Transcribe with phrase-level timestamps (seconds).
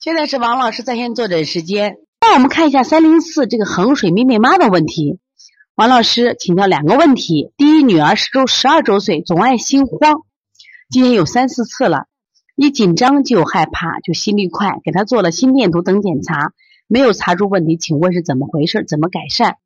[0.00, 1.96] 现在是王老师在线坐诊时间。
[2.20, 5.18] 那我们看一下三零四这个衡水妹妹妈的问题。
[5.74, 10.22] 王老师请教两个问题：第一，女儿十周十二周岁，总爱心慌，
[10.88, 12.06] 今天有三四次了，
[12.54, 16.52] 一紧张就害怕，就心率快，给她做了心电图等检查，
[16.86, 18.84] 没有查出问题，请问是怎么回事？
[18.86, 19.56] 怎么改善？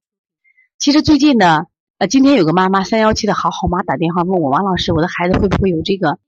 [0.78, 1.66] 其实最近呢，
[1.98, 6.18] 呃，今天有个妈妈三幺七的好好妈打电话问我，王老师，我的孩子会不会有这个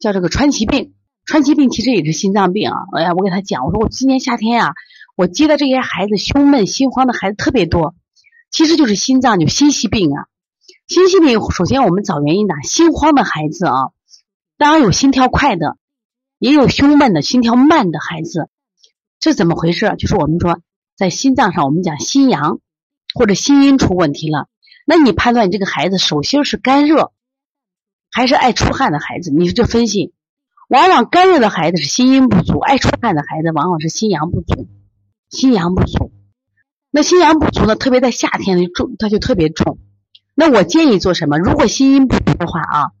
[0.00, 0.94] 叫这个川崎病？
[1.26, 2.76] 川崎病其实也是心脏病啊！
[2.96, 4.74] 哎呀，我给他讲，我说我今年夏天啊，
[5.16, 7.96] 我接的这些孩子胸闷、心慌的孩子特别多，
[8.52, 10.26] 其实就是心脏就心系病啊。
[10.86, 13.90] 心系病首先我们找原因的，心慌的孩子啊，
[14.56, 15.76] 当然有心跳快的，
[16.38, 18.48] 也有胸闷的、心跳慢的孩子，
[19.18, 19.96] 这怎么回事？
[19.98, 20.60] 就是我们说
[20.96, 22.60] 在心脏上，我们讲心阳
[23.14, 24.46] 或者心阴出问题了。
[24.86, 27.10] 那你判断你这个孩子手心是干热
[28.12, 30.12] 还是爱出汗的孩子，你就分析。
[30.68, 34.68] 往往干热的孩子是心阴不足，爱出汗的孩子往往是心阳不足，
[35.28, 36.10] 心阳不足。
[36.90, 37.76] 那心阳不足呢？
[37.76, 39.78] 特别在夏天的重，它就特别重。
[40.34, 41.38] 那我建议做什么？
[41.38, 42.92] 如果心阴不足的话啊，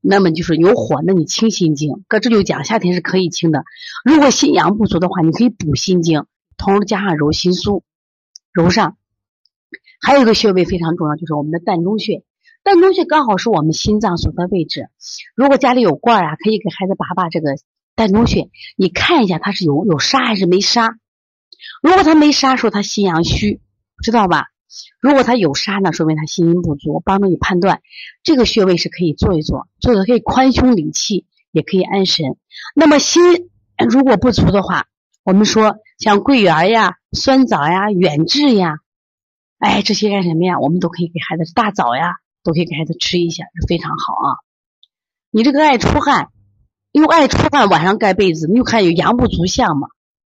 [0.00, 2.04] 那么就是有火，那你清心经。
[2.08, 3.64] 搁这就讲夏天是可以清的。
[4.04, 6.24] 如果心阳不足的话，你可以补心经，
[6.56, 7.84] 同时加上揉心苏，
[8.52, 8.96] 揉上。
[10.00, 12.22] 还有一个穴位非常重要，就是我们的膻中穴。
[12.62, 14.88] 膻中穴刚好是我们心脏所在位置。
[15.34, 17.56] 如果家里有罐儿啊，可以给孩子拔拔这个
[17.96, 20.96] 膻中穴，你看一下它是有有杀还是没杀。
[21.82, 23.60] 如果他没杀，说他心阳虚，
[24.02, 24.46] 知道吧？
[25.00, 27.02] 如果他有杀呢，说明他心阴不足。
[27.04, 27.80] 帮助你判断
[28.22, 32.36] 这个穴位是可以做一做，做的可以宽胸理气，也可以安神。
[32.74, 33.22] 那么心
[33.88, 34.86] 如果不足的话，
[35.24, 38.76] 我们说像桂圆呀、酸枣呀、远志呀，
[39.58, 40.60] 哎，这些干什么呀？
[40.60, 42.16] 我们都可以给孩子大枣呀。
[42.42, 44.38] 都可以给孩子吃一下，非常好啊。
[45.30, 46.30] 你这个爱出汗，
[46.90, 49.88] 又爱出汗，晚上盖被子，你就看有阳不足象嘛？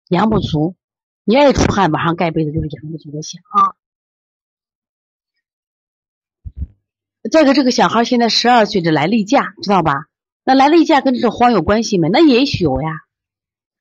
[0.10, 0.76] 阳不足，
[1.24, 3.74] 你爱出汗，晚上盖被子就是阳不足的象啊。
[7.32, 9.94] 再个，这个小孩现在十二岁，这来例假，知道吧？
[10.44, 12.10] 那来例假跟这个慌有关系没？
[12.10, 12.90] 那也许有呀，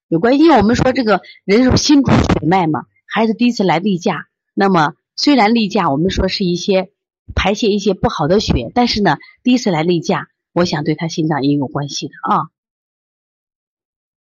[0.06, 0.44] 有关系。
[0.44, 6.91] 因为我们说这个人是心主血脉嘛，孩子第一次来例假，那么虽然例假，我们说是一些。
[7.34, 12.49] 排泄一些不好的血，但是呢，第一次来例假，我想对他心脏也有关系的啊。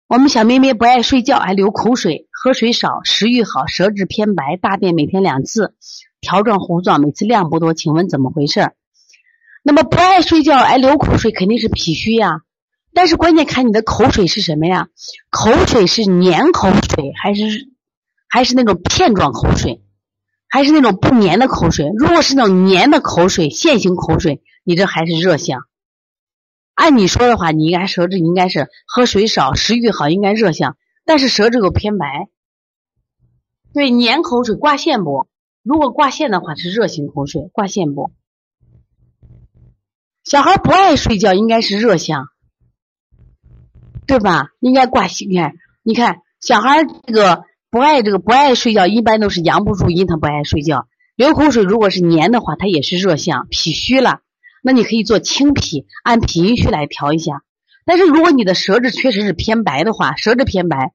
[0.08, 5.74] 我们小咩咩不爱睡觉，还流口水，喝水少，食欲好，舌质偏白，大便每天两次，
[6.20, 8.72] 条状糊状，每次量不多，请问怎么回事？
[9.64, 12.42] 那么不爱睡觉，爱流口水，肯定是脾虚呀。
[12.94, 14.90] 但是关键看你的口水是什么呀？
[15.30, 17.72] 口水是粘口水，还是
[18.28, 19.82] 还是那种片状口水？
[20.52, 25.62] 还是那种不粘的口水，如果是那种粘的口水、线性口水，你这还是热象。
[26.76, 30.76] 按你说的话，你应该舌质应该是喝水少、食欲好，应该热象。
[31.06, 32.28] 但是舌质又偏白，
[33.74, 35.28] 对粘口水挂线不？
[35.64, 38.12] 如果挂线的话是热型口水，挂线不？
[40.26, 42.28] 小孩不爱睡觉，应该是热象，
[44.06, 44.50] 对吧？
[44.60, 45.30] 应该挂线。
[45.30, 47.46] 你看，你看小孩这个。
[47.72, 50.90] 不爱这个不爱睡觉，一般都是阳不入阴，他不爱睡觉。
[51.16, 54.20] 流口水如果是黏的话，他也是热象，脾虚了。
[54.62, 57.44] 那你可以做清脾，按脾阴虚来调一下。
[57.86, 60.94] 但是如果你的舌质确实是偏白的话，舌质偏白，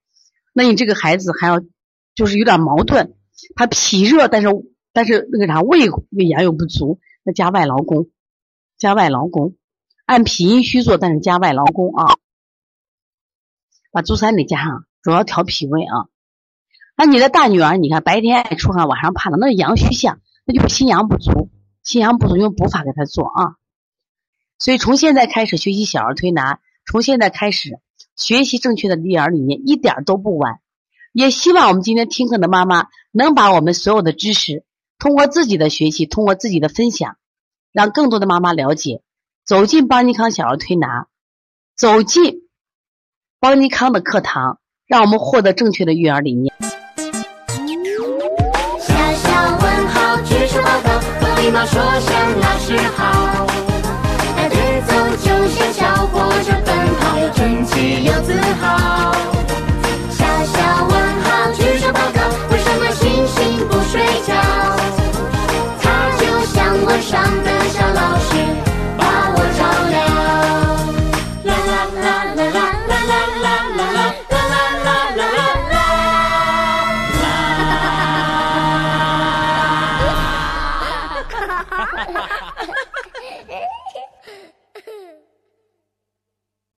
[0.52, 1.62] 那你这个孩子还要
[2.14, 3.14] 就是有点矛盾，
[3.54, 4.48] 他脾热，但是
[4.92, 8.10] 但是那个啥胃胃阳又不足，那加外劳宫，
[8.76, 9.54] 加外劳宫，
[10.04, 12.18] 按脾阴虚做，但是加外劳宫啊，
[13.92, 16.08] 把足三里加上，主要调脾胃啊。
[16.96, 21.50] 那你的大女儿，你看白天爱出汗，晚上怕冷，那是阳虚象，那就是心阳不足，
[21.82, 23.56] 心阳不足用补法给她做啊。
[24.58, 27.78] 所以从现在开始学习小儿推拿，从现在开始
[28.16, 30.60] 学习正确的育儿理念，一点都不晚。
[31.12, 34.64] 也希望我们今天听课的妈妈能把我们所有的知识，
[34.98, 37.18] 通过自己的学习，通过自己的分享，
[37.72, 39.02] 让更多的妈妈了解，
[39.44, 41.08] 走进邦尼康小儿推拿，
[41.76, 42.48] 走进
[43.38, 46.54] 邦尼康的课堂，让我们获得正确的育儿理念。
[51.46, 53.46] 礼貌说声老师好，
[54.36, 56.50] 带队走就像小火车